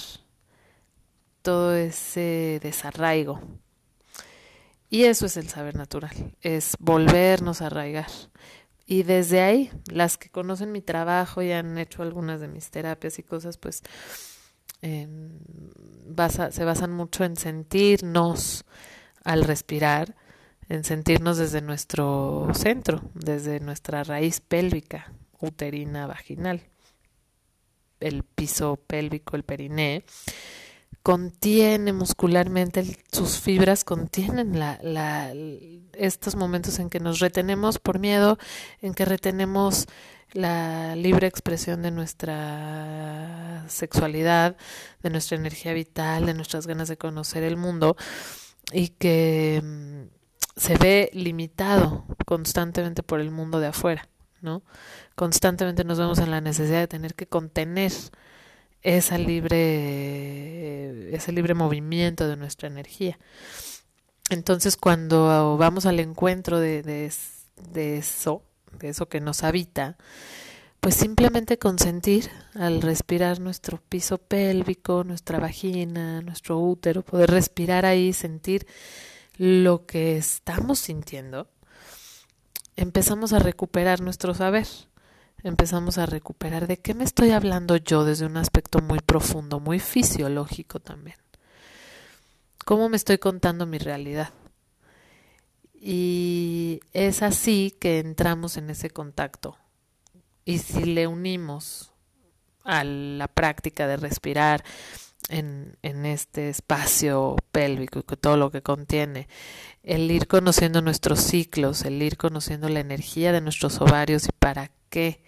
todo 1.40 1.74
ese 1.74 2.60
desarraigo. 2.62 3.40
Y 4.90 5.04
eso 5.04 5.24
es 5.24 5.38
el 5.38 5.48
saber 5.48 5.76
natural, 5.76 6.36
es 6.42 6.76
volvernos 6.78 7.62
a 7.62 7.66
arraigar. 7.66 8.10
Y 8.86 9.04
desde 9.04 9.40
ahí, 9.40 9.70
las 9.86 10.18
que 10.18 10.28
conocen 10.28 10.72
mi 10.72 10.82
trabajo 10.82 11.42
y 11.42 11.52
han 11.52 11.78
hecho 11.78 12.02
algunas 12.02 12.40
de 12.40 12.48
mis 12.48 12.70
terapias 12.70 13.18
y 13.18 13.22
cosas, 13.22 13.56
pues 13.56 13.82
se 14.80 16.64
basan 16.64 16.92
mucho 16.92 17.24
en 17.24 17.36
sentirnos 17.36 18.64
al 19.24 19.44
respirar, 19.44 20.16
en 20.68 20.84
sentirnos 20.84 21.38
desde 21.38 21.60
nuestro 21.62 22.48
centro, 22.54 23.02
desde 23.14 23.60
nuestra 23.60 24.02
raíz 24.02 24.40
pélvica, 24.40 25.12
uterina, 25.40 26.06
vaginal. 26.06 26.62
El 28.00 28.24
piso 28.24 28.76
pélvico, 28.76 29.36
el 29.36 29.44
periné, 29.44 30.04
contiene 31.02 31.92
muscularmente, 31.92 32.99
sus 33.11 33.40
fibras 33.40 33.84
contienen 33.84 34.58
la, 34.58 34.78
la, 34.82 35.32
estos 35.94 36.37
momentos 36.37 36.78
en 36.78 36.90
que 36.90 37.00
nos 37.00 37.18
retenemos 37.18 37.78
por 37.78 37.99
miedo, 37.99 38.38
en 38.80 38.94
que 38.94 39.04
retenemos 39.04 39.87
la 40.32 40.96
libre 40.96 41.26
expresión 41.26 41.82
de 41.82 41.90
nuestra 41.90 43.64
sexualidad, 43.68 44.56
de 45.02 45.11
nuestra 45.11 45.37
energía 45.37 45.72
vital, 45.72 46.26
de 46.26 46.34
nuestras 46.34 46.66
ganas 46.66 46.88
de 46.88 46.96
conocer 46.96 47.42
el 47.42 47.56
mundo 47.56 47.96
y 48.72 48.88
que 48.88 49.61
mm, 49.62 50.02
se 50.56 50.76
ve 50.78 51.11
limitado 51.12 52.04
constantemente 52.26 53.02
por 53.02 53.20
el 53.20 53.30
mundo 53.30 53.61
de 53.61 53.66
afuera, 53.68 54.08
¿no? 54.40 54.62
Constantemente 55.14 55.84
nos 55.84 55.99
vemos 55.99 56.18
en 56.18 56.30
la 56.30 56.40
necesidad 56.40 56.80
de 56.80 56.88
tener 56.88 57.14
que 57.14 57.26
contener 57.26 57.92
esa 58.82 59.18
libre 59.18 60.51
ese 61.16 61.33
libre 61.33 61.54
movimiento 61.54 62.28
de 62.28 62.37
nuestra 62.37 62.69
energía. 62.69 63.19
Entonces, 64.31 64.76
cuando 64.76 65.57
vamos 65.59 65.87
al 65.87 66.00
encuentro 66.00 66.59
de, 66.59 66.83
de, 66.83 67.12
de 67.73 67.99
eso, 67.99 68.42
de 68.78 68.88
eso 68.88 69.09
que 69.09 69.21
nos 69.21 69.42
habita, 69.42 69.97
pues 70.81 70.97
simplemente 70.97 71.59
consentir 71.59 72.28
al 72.54 72.83
respirar 72.83 73.38
nuestro 73.38 73.81
piso 73.81 74.19
pélvico, 74.19 75.04
nuestra 75.04 75.38
vagina, 75.38 76.23
nuestro 76.23 76.59
útero, 76.59 77.02
poder 77.02 77.31
respirar 77.31 77.87
ahí, 77.87 78.12
sentir 78.12 78.66
lo 79.37 79.87
que 79.87 80.16
estamos 80.16 80.81
sintiendo, 80.81 81.49
empezamos 82.76 83.33
a 83.33 83.38
recuperar 83.38 84.00
nuestro 84.00 84.35
saber, 84.35 84.66
empezamos 85.42 85.99
a 85.99 86.06
recuperar 86.06 86.66
de 86.66 86.78
qué 86.78 86.94
me 86.94 87.04
estoy 87.04 87.30
hablando 87.30 87.76
yo 87.76 88.04
desde 88.04 88.26
un 88.26 88.37
aspecto 88.37 88.80
muy 88.80 89.00
profundo, 89.00 89.61
muy 89.61 89.78
fisiológico 89.80 90.80
también. 90.80 91.16
¿Cómo 92.64 92.88
me 92.88 92.96
estoy 92.96 93.18
contando 93.18 93.66
mi 93.66 93.78
realidad? 93.78 94.30
Y 95.75 96.80
es 96.92 97.22
así 97.22 97.75
que 97.80 97.99
entramos 97.99 98.56
en 98.56 98.70
ese 98.70 98.90
contacto. 98.90 99.56
Y 100.44 100.58
si 100.58 100.84
le 100.84 101.08
unimos 101.08 101.92
a 102.62 102.84
la 102.84 103.26
práctica 103.26 103.88
de 103.88 103.96
respirar 103.96 104.62
en, 105.28 105.76
en 105.82 106.06
este 106.06 106.49
espacio 106.49 107.34
pélvico 107.50 107.99
y 107.99 108.16
todo 108.16 108.37
lo 108.37 108.52
que 108.52 108.62
contiene, 108.62 109.26
el 109.82 110.08
ir 110.08 110.28
conociendo 110.28 110.82
nuestros 110.82 111.20
ciclos, 111.20 111.82
el 111.82 112.00
ir 112.00 112.16
conociendo 112.16 112.68
la 112.68 112.78
energía 112.78 113.32
de 113.32 113.40
nuestros 113.40 113.80
ovarios 113.80 114.26
y 114.26 114.32
para 114.38 114.70
qué 114.92 115.22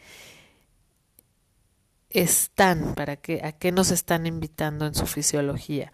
están, 2.10 2.94
para 2.94 3.16
qué, 3.16 3.40
a 3.42 3.52
qué 3.52 3.72
nos 3.72 3.90
están 3.90 4.26
invitando 4.26 4.86
en 4.86 4.94
su 4.94 5.06
fisiología. 5.06 5.92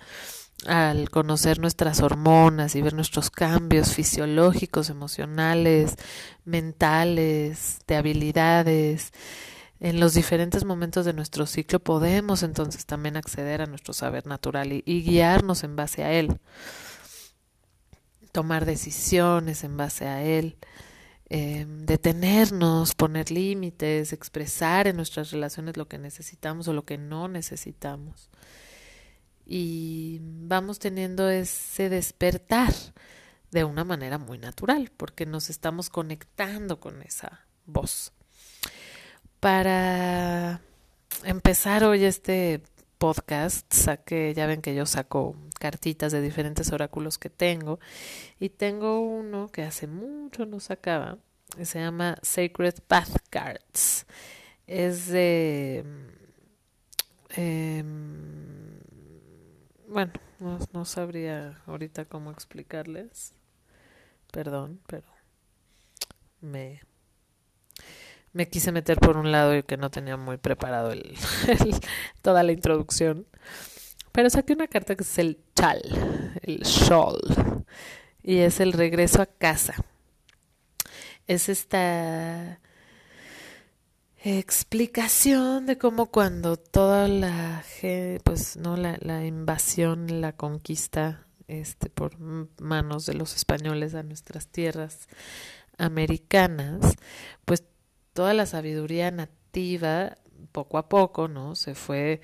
Al 0.67 1.09
conocer 1.09 1.59
nuestras 1.59 2.01
hormonas 2.03 2.75
y 2.75 2.83
ver 2.83 2.93
nuestros 2.93 3.31
cambios 3.31 3.95
fisiológicos, 3.95 4.91
emocionales, 4.91 5.95
mentales, 6.45 7.79
de 7.87 7.97
habilidades, 7.97 9.13
en 9.79 9.99
los 9.99 10.13
diferentes 10.13 10.67
momentos 10.67 11.07
de 11.07 11.15
nuestro 11.15 11.47
ciclo 11.47 11.81
podemos 11.81 12.43
entonces 12.43 12.85
también 12.85 13.17
acceder 13.17 13.63
a 13.63 13.67
nuestro 13.67 13.95
saber 13.95 14.27
natural 14.27 14.73
y, 14.73 15.03
guiarnos 15.03 15.65
en 15.65 15.77
base 15.77 16.05
a 16.05 16.13
él, 16.13 16.39
tomar 18.33 18.67
decisiones 18.67 19.65
en 19.65 19.79
base 19.79 20.07
a 20.07 20.23
él, 20.23 20.59
eh, 21.31 21.65
detenernos, 21.69 22.95
poner 22.95 23.31
límites, 23.31 24.13
expresar 24.13 24.87
en 24.87 24.97
nuestras 24.97 25.31
relaciones 25.31 25.77
lo 25.77 25.89
que 25.89 25.99
necesitamos 25.99 26.69
o 26.69 26.73
lo 26.73 26.85
que 26.85 26.99
no 26.99 27.29
necesitamos 27.29 28.31
y 29.53 30.21
vamos 30.23 30.79
teniendo 30.79 31.29
ese 31.29 31.89
despertar 31.89 32.73
de 33.51 33.65
una 33.65 33.83
manera 33.83 34.17
muy 34.17 34.39
natural, 34.39 34.93
porque 34.97 35.27
nos 35.27 35.51
estamos 35.51 35.91
conectando 35.91 36.79
con 36.79 37.03
esa 37.03 37.47
voz. 37.67 38.13
Para 39.41 40.61
empezar 41.25 41.83
hoy 41.83 42.05
este 42.05 42.63
podcast, 42.99 43.67
saqué, 43.75 44.33
ya 44.35 44.47
ven 44.47 44.63
que 44.63 44.77
yo 44.77 44.87
saco 44.87 45.35
cartitas 45.61 46.11
de 46.13 46.21
diferentes 46.23 46.73
oráculos 46.73 47.19
que 47.19 47.31
tengo, 47.31 47.79
y 48.41 48.49
tengo 48.49 49.01
uno 49.01 49.49
que 49.49 49.63
hace 49.63 49.87
mucho 49.87 50.47
no 50.47 50.59
sacaba, 50.61 51.19
Se 51.63 51.81
llama 51.81 52.17
Sacred 52.23 52.75
Path 52.89 53.17
Cards. 53.31 54.07
Es 54.67 55.09
de... 55.09 55.85
Em, 57.31 58.81
bueno, 59.89 60.13
no, 60.41 60.59
no 60.73 60.85
sabría 60.85 61.63
ahorita 61.67 62.05
cómo 62.07 62.31
explicarles. 62.31 63.35
Perdón, 64.33 64.81
pero 64.87 65.07
me 66.41 66.81
me 68.33 68.49
quise 68.49 68.73
meter 68.73 68.99
por 68.99 69.17
un 69.17 69.33
lado 69.33 69.57
y 69.57 69.63
que 69.63 69.77
no 69.77 69.91
tenía 69.91 70.17
muy 70.17 70.37
preparado 70.37 70.93
el, 70.93 71.17
toda 72.23 72.43
la 72.43 72.53
introducción. 72.53 73.27
Pero 74.13 74.31
saqué 74.31 74.53
una 74.53 74.67
carta 74.67 74.97
que 74.97 75.05
es 75.05 75.19
el 75.19 75.39
chal, 75.55 75.81
el 76.43 76.61
shawl, 76.63 77.65
y 78.23 78.39
es 78.39 78.61
el 78.61 78.73
regreso 78.73 79.23
a 79.23 79.27
casa. 79.27 79.75
Es 81.27 81.49
esta 81.49 82.61
explicación 84.23 85.67
de 85.67 85.79
cómo 85.79 86.07
cuando 86.07 86.57
toda 86.57 87.09
la 87.09 87.65
pues 88.25 88.57
no 88.57 88.77
la, 88.77 88.99
la 89.01 89.25
invasión, 89.25 90.21
la 90.21 90.33
conquista 90.33 91.27
este 91.49 91.89
por 91.89 92.19
manos 92.61 93.07
de 93.07 93.15
los 93.15 93.35
españoles 93.35 93.95
a 93.95 94.03
nuestras 94.03 94.49
tierras 94.49 95.09
americanas, 95.79 96.97
pues 97.45 97.65
toda 98.13 98.35
la 98.35 98.47
sabiduría 98.47 99.11
nativa 99.11 100.19
poco 100.53 100.79
a 100.79 100.89
poco, 100.89 101.29
¿no? 101.29 101.55
Se 101.55 101.75
fue 101.75 102.21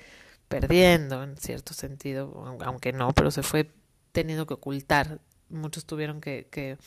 perdiendo 0.47 1.23
en 1.23 1.37
cierto 1.37 1.73
sentido, 1.73 2.57
aunque 2.61 2.93
no, 2.93 3.13
pero 3.13 3.31
se 3.31 3.43
fue 3.43 3.71
teniendo 4.11 4.45
que 4.47 4.55
ocultar. 4.55 5.19
Muchos 5.49 5.85
tuvieron 5.85 6.21
que, 6.21 6.47
que 6.49 6.77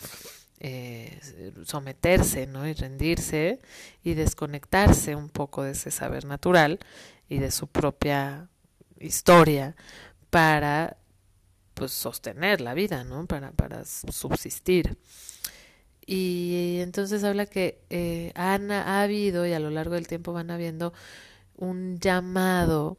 eh, 0.60 1.18
someterse, 1.64 2.46
¿no? 2.46 2.66
Y 2.66 2.74
rendirse 2.74 3.60
y 4.04 4.14
desconectarse 4.14 5.16
un 5.16 5.28
poco 5.28 5.62
de 5.62 5.72
ese 5.72 5.90
saber 5.90 6.24
natural 6.24 6.78
y 7.28 7.38
de 7.38 7.50
su 7.50 7.66
propia 7.66 8.48
historia 8.98 9.76
para 10.30 10.96
pues 11.74 11.92
sostener 11.92 12.60
la 12.60 12.74
vida, 12.74 13.04
¿no? 13.04 13.26
Para, 13.26 13.52
para 13.52 13.84
subsistir. 13.84 14.98
Y 16.04 16.78
entonces 16.80 17.24
habla 17.24 17.46
que 17.46 17.80
eh, 17.88 18.32
ha 18.34 19.02
habido 19.02 19.46
y 19.46 19.52
a 19.52 19.60
lo 19.60 19.70
largo 19.70 19.94
del 19.94 20.08
tiempo 20.08 20.32
van 20.32 20.50
habiendo 20.50 20.92
un 21.56 21.98
llamado 22.00 22.98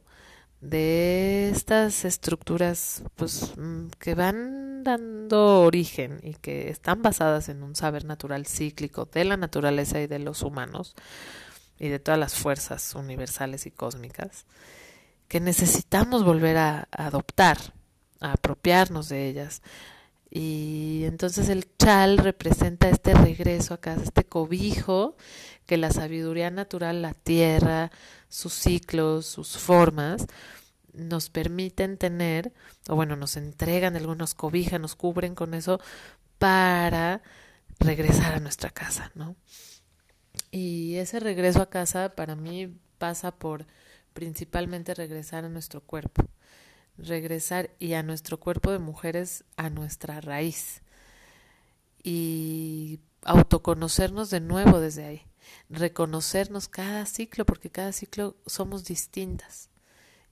de 0.62 1.50
estas 1.50 2.04
estructuras 2.04 3.02
pues 3.16 3.52
mm, 3.56 3.88
que 3.98 4.14
van 4.14 4.84
dando 4.84 5.60
origen 5.60 6.20
y 6.22 6.34
que 6.34 6.70
están 6.70 7.02
basadas 7.02 7.48
en 7.48 7.62
un 7.62 7.74
saber 7.74 8.04
natural 8.04 8.46
cíclico 8.46 9.04
de 9.04 9.24
la 9.24 9.36
naturaleza 9.36 10.00
y 10.00 10.06
de 10.06 10.20
los 10.20 10.42
humanos 10.42 10.94
y 11.78 11.88
de 11.88 11.98
todas 11.98 12.18
las 12.18 12.34
fuerzas 12.34 12.94
universales 12.94 13.66
y 13.66 13.72
cósmicas 13.72 14.46
que 15.26 15.40
necesitamos 15.40 16.24
volver 16.24 16.58
a 16.58 16.88
adoptar, 16.90 17.58
a 18.20 18.32
apropiarnos 18.32 19.08
de 19.08 19.28
ellas, 19.28 19.62
y 20.34 21.04
entonces 21.04 21.50
el 21.50 21.66
chal 21.76 22.16
representa 22.16 22.88
este 22.88 23.12
regreso 23.12 23.74
a 23.74 23.80
casa, 23.80 24.02
este 24.02 24.24
cobijo 24.24 25.14
que 25.72 25.78
la 25.78 25.90
sabiduría 25.90 26.50
natural, 26.50 27.00
la 27.00 27.14
tierra, 27.14 27.90
sus 28.28 28.52
ciclos, 28.52 29.24
sus 29.24 29.56
formas, 29.56 30.26
nos 30.92 31.30
permiten 31.30 31.96
tener, 31.96 32.52
o 32.90 32.94
bueno, 32.94 33.16
nos 33.16 33.38
entregan 33.38 33.96
algunos 33.96 34.34
cobijas, 34.34 34.78
nos 34.78 34.96
cubren 34.96 35.34
con 35.34 35.54
eso 35.54 35.80
para 36.36 37.22
regresar 37.78 38.34
a 38.34 38.40
nuestra 38.40 38.68
casa, 38.68 39.12
¿no? 39.14 39.34
Y 40.50 40.96
ese 40.96 41.20
regreso 41.20 41.62
a 41.62 41.70
casa 41.70 42.14
para 42.14 42.36
mí 42.36 42.76
pasa 42.98 43.30
por 43.30 43.66
principalmente 44.12 44.92
regresar 44.92 45.46
a 45.46 45.48
nuestro 45.48 45.80
cuerpo 45.80 46.28
regresar 46.98 47.70
y 47.78 47.94
a 47.94 48.02
nuestro 48.02 48.38
cuerpo 48.38 48.72
de 48.72 48.78
mujeres 48.78 49.44
a 49.56 49.70
nuestra 49.70 50.20
raíz 50.20 50.82
y 52.02 53.00
autoconocernos 53.22 54.28
de 54.28 54.40
nuevo 54.40 54.80
desde 54.80 55.06
ahí, 55.06 55.22
reconocernos 55.70 56.68
cada 56.68 57.06
ciclo 57.06 57.44
porque 57.46 57.70
cada 57.70 57.92
ciclo 57.92 58.36
somos 58.46 58.84
distintas 58.84 59.70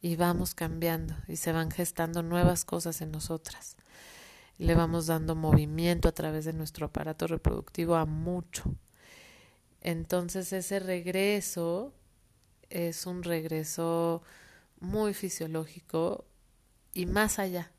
y 0.00 0.16
vamos 0.16 0.54
cambiando 0.54 1.14
y 1.28 1.36
se 1.36 1.52
van 1.52 1.70
gestando 1.70 2.22
nuevas 2.22 2.64
cosas 2.64 3.00
en 3.00 3.10
nosotras. 3.10 3.76
Le 4.58 4.74
vamos 4.74 5.06
dando 5.06 5.34
movimiento 5.34 6.08
a 6.08 6.12
través 6.12 6.44
de 6.44 6.52
nuestro 6.52 6.86
aparato 6.86 7.26
reproductivo 7.26 7.96
a 7.96 8.04
mucho. 8.06 8.74
Entonces 9.80 10.52
ese 10.52 10.78
regreso 10.78 11.94
es 12.68 13.06
un 13.06 13.22
regreso 13.22 14.22
muy 14.78 15.14
fisiológico, 15.14 16.26
y 16.92 17.06
más 17.06 17.38
allá. 17.38 17.70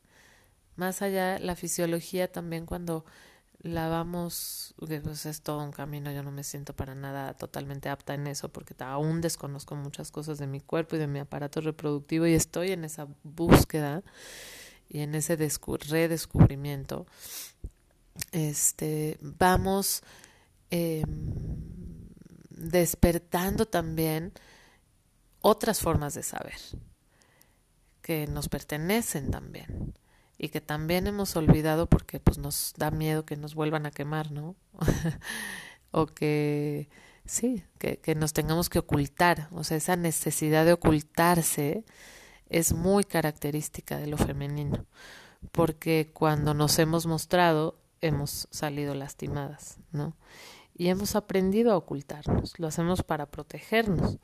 Más 0.75 1.01
allá, 1.01 1.39
la 1.39 1.55
fisiología 1.55 2.31
también 2.31 2.65
cuando 2.65 3.05
la 3.63 3.87
vamos, 3.89 4.73
pues 4.77 5.25
es 5.25 5.41
todo 5.41 5.63
un 5.63 5.71
camino, 5.71 6.11
yo 6.11 6.23
no 6.23 6.31
me 6.31 6.43
siento 6.43 6.75
para 6.75 6.95
nada 6.95 7.35
totalmente 7.35 7.89
apta 7.89 8.15
en 8.15 8.25
eso 8.25 8.49
porque 8.49 8.73
aún 8.79 9.21
desconozco 9.21 9.75
muchas 9.75 10.11
cosas 10.11 10.39
de 10.39 10.47
mi 10.47 10.61
cuerpo 10.61 10.95
y 10.95 10.99
de 10.99 11.07
mi 11.07 11.19
aparato 11.19 11.61
reproductivo 11.61 12.25
y 12.25 12.33
estoy 12.33 12.71
en 12.71 12.85
esa 12.85 13.07
búsqueda 13.23 14.03
y 14.89 15.01
en 15.01 15.13
ese 15.13 15.35
redescubrimiento. 15.35 17.05
Este, 18.31 19.17
vamos 19.21 20.01
em, 20.71 21.07
despertando 22.49 23.67
también 23.67 24.33
otras 25.41 25.79
formas 25.79 26.15
de 26.15 26.23
saber 26.23 26.57
que 28.01 28.25
nos 28.25 28.49
pertenecen 28.49 29.29
también 29.29 29.90
y 30.43 30.49
que 30.49 30.59
también 30.59 31.05
hemos 31.05 31.35
olvidado 31.35 31.85
porque 31.85 32.19
pues 32.19 32.39
nos 32.39 32.73
da 32.75 32.89
miedo 32.89 33.25
que 33.25 33.37
nos 33.37 33.53
vuelvan 33.53 33.85
a 33.85 33.91
quemar, 33.91 34.31
¿no? 34.31 34.55
o 35.91 36.07
que 36.07 36.89
sí, 37.25 37.63
que, 37.77 37.97
que 37.97 38.15
nos 38.15 38.33
tengamos 38.33 38.67
que 38.67 38.79
ocultar, 38.79 39.49
o 39.51 39.63
sea, 39.63 39.77
esa 39.77 39.95
necesidad 39.95 40.65
de 40.65 40.73
ocultarse 40.73 41.85
es 42.49 42.73
muy 42.73 43.03
característica 43.03 43.99
de 43.99 44.07
lo 44.07 44.17
femenino, 44.17 44.87
porque 45.51 46.09
cuando 46.11 46.55
nos 46.55 46.79
hemos 46.79 47.05
mostrado 47.05 47.77
hemos 48.01 48.47
salido 48.49 48.95
lastimadas, 48.95 49.77
¿no? 49.91 50.15
Y 50.73 50.87
hemos 50.87 51.15
aprendido 51.15 51.71
a 51.71 51.77
ocultarnos, 51.77 52.57
lo 52.57 52.65
hacemos 52.65 53.03
para 53.03 53.27
protegernos 53.27 54.17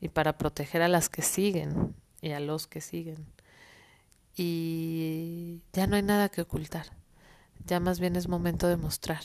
y 0.00 0.08
para 0.08 0.38
proteger 0.38 0.80
a 0.80 0.88
las 0.88 1.10
que 1.10 1.20
siguen, 1.20 1.94
y 2.22 2.30
a 2.30 2.40
los 2.40 2.66
que 2.66 2.80
siguen. 2.80 3.26
Y 4.36 5.62
ya 5.72 5.86
no 5.86 5.96
hay 5.96 6.02
nada 6.02 6.28
que 6.30 6.42
ocultar, 6.42 6.86
ya 7.66 7.80
más 7.80 8.00
bien 8.00 8.16
es 8.16 8.28
momento 8.28 8.66
de 8.68 8.76
mostrar. 8.76 9.22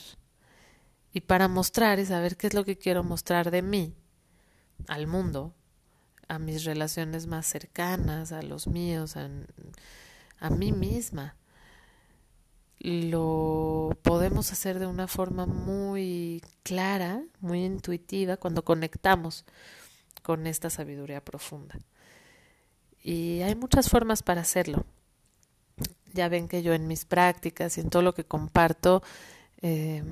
Y 1.12 1.22
para 1.22 1.48
mostrar 1.48 1.98
y 1.98 2.06
saber 2.06 2.36
qué 2.36 2.48
es 2.48 2.54
lo 2.54 2.64
que 2.64 2.76
quiero 2.76 3.02
mostrar 3.02 3.50
de 3.50 3.62
mí 3.62 3.94
al 4.86 5.06
mundo, 5.06 5.54
a 6.28 6.38
mis 6.38 6.64
relaciones 6.64 7.26
más 7.26 7.46
cercanas, 7.46 8.32
a 8.32 8.42
los 8.42 8.66
míos, 8.66 9.16
a, 9.16 9.30
a 10.38 10.50
mí 10.50 10.72
misma, 10.72 11.36
lo 12.80 13.98
podemos 14.02 14.52
hacer 14.52 14.78
de 14.78 14.86
una 14.86 15.08
forma 15.08 15.46
muy 15.46 16.42
clara, 16.62 17.22
muy 17.40 17.64
intuitiva, 17.64 18.36
cuando 18.36 18.64
conectamos 18.64 19.44
con 20.22 20.46
esta 20.46 20.70
sabiduría 20.70 21.24
profunda. 21.24 21.78
Y 23.02 23.40
hay 23.40 23.54
muchas 23.54 23.88
formas 23.88 24.22
para 24.22 24.42
hacerlo. 24.42 24.84
Ya 26.14 26.28
ven 26.28 26.48
que 26.48 26.62
yo 26.62 26.74
en 26.74 26.86
mis 26.86 27.04
prácticas 27.04 27.78
y 27.78 27.80
en 27.80 27.90
todo 27.90 28.02
lo 28.02 28.14
que 28.14 28.24
comparto, 28.24 29.02
eh, 29.60 30.02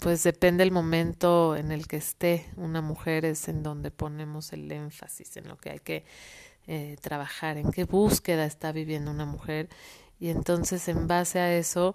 pues 0.00 0.22
depende 0.22 0.62
el 0.62 0.72
momento 0.72 1.56
en 1.56 1.72
el 1.72 1.86
que 1.86 1.96
esté 1.96 2.46
una 2.56 2.80
mujer, 2.80 3.24
es 3.24 3.48
en 3.48 3.62
donde 3.62 3.90
ponemos 3.90 4.52
el 4.52 4.70
énfasis, 4.70 5.36
en 5.36 5.48
lo 5.48 5.56
que 5.56 5.70
hay 5.70 5.78
que 5.80 6.04
eh, 6.66 6.96
trabajar, 7.00 7.56
en 7.56 7.70
qué 7.70 7.84
búsqueda 7.84 8.44
está 8.44 8.72
viviendo 8.72 9.10
una 9.10 9.24
mujer. 9.24 9.68
Y 10.18 10.28
entonces 10.28 10.86
en 10.88 11.06
base 11.06 11.38
a 11.38 11.56
eso, 11.56 11.94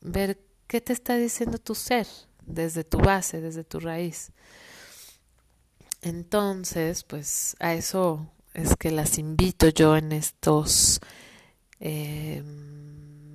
ver 0.00 0.38
qué 0.66 0.80
te 0.80 0.92
está 0.92 1.16
diciendo 1.16 1.58
tu 1.58 1.74
ser 1.74 2.06
desde 2.46 2.84
tu 2.84 2.98
base, 2.98 3.40
desde 3.40 3.64
tu 3.64 3.80
raíz. 3.80 4.32
Entonces, 6.02 7.02
pues 7.04 7.56
a 7.60 7.74
eso 7.74 8.30
es 8.52 8.76
que 8.76 8.90
las 8.90 9.18
invito 9.18 9.68
yo 9.68 9.96
en 9.96 10.12
estos 10.12 11.00
eh, 11.80 12.42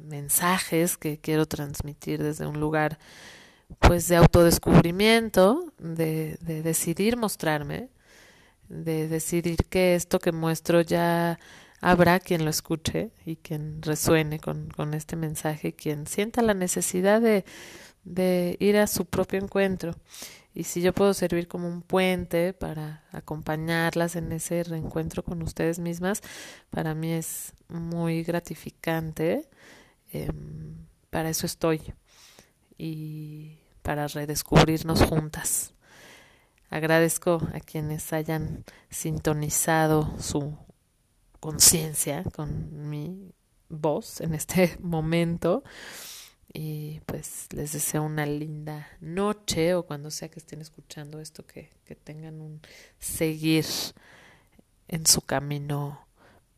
mensajes 0.08 0.98
que 0.98 1.20
quiero 1.20 1.46
transmitir 1.46 2.22
desde 2.22 2.48
un 2.48 2.60
lugar 2.60 2.98
pues 3.80 4.08
de 4.08 4.16
autodescubrimiento, 4.16 5.72
de, 5.78 6.38
de 6.42 6.64
decidir 6.64 7.18
mostrarme, 7.18 7.90
de 8.68 9.08
decidir 9.08 9.66
que 9.70 9.96
esto 9.96 10.20
que 10.20 10.32
muestro 10.32 10.82
ya 10.82 11.40
habrá 11.82 12.20
quien 12.20 12.44
lo 12.44 12.50
escuche 12.50 13.12
y 13.26 13.38
quien 13.38 13.82
resuene 13.82 14.40
con, 14.40 14.70
con 14.70 14.94
este 14.94 15.16
mensaje, 15.16 15.74
quien 15.74 16.08
sienta 16.08 16.42
la 16.42 16.54
necesidad 16.54 17.22
de, 17.22 17.46
de 18.04 18.58
ir 18.60 18.78
a 18.78 18.88
su 18.88 19.06
propio 19.06 19.40
encuentro. 19.40 19.96
Y 20.60 20.66
si 20.66 20.82
yo 20.82 20.92
puedo 20.92 21.14
servir 21.14 21.48
como 21.48 21.70
un 21.70 21.82
puente 21.82 22.52
para 22.52 23.06
acompañarlas 23.14 24.18
en 24.18 24.30
ese 24.34 24.62
reencuentro 24.64 25.24
con 25.24 25.42
ustedes 25.42 25.80
mismas, 25.80 26.22
para 26.70 26.94
mí 26.94 27.14
es 27.14 27.54
muy 27.70 28.24
gratificante. 28.24 29.48
Em, 30.12 30.76
para 31.10 31.30
eso 31.30 31.46
estoy. 31.46 31.94
Y 32.78 33.60
para 33.84 34.08
redescubrirnos 34.08 35.02
juntas. 35.04 35.76
Agradezco 36.70 37.42
a 37.54 37.62
quienes 37.62 38.12
hayan 38.12 38.66
sintonizado 38.90 40.14
su 40.20 40.58
conciencia 41.40 42.26
con 42.36 42.90
mi 42.90 43.32
voz 43.70 44.20
en 44.20 44.36
este 44.36 44.78
momento. 44.82 45.64
Y 46.52 47.02
pues 47.06 47.48
les 47.54 47.74
deseo 47.74 48.04
una 48.04 48.26
linda 48.26 48.88
noche 49.02 49.76
o 49.76 49.84
cuando 49.84 50.10
sea 50.10 50.30
que 50.30 50.40
estén 50.40 50.62
escuchando 50.62 51.20
esto, 51.20 51.46
que, 51.46 51.70
que 51.86 51.96
tengan 51.96 52.42
un 52.42 52.62
seguir 52.98 53.66
en 54.88 55.06
su 55.06 55.22
camino 55.22 56.08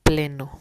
pleno 0.04 0.60